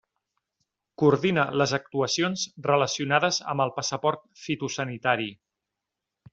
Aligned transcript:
Coordina 1.01 1.43
les 1.61 1.73
actuacions 1.79 2.47
relacionades 2.69 3.41
amb 3.55 3.67
el 3.69 3.75
passaport 3.79 4.27
fitosanitari. 4.49 5.33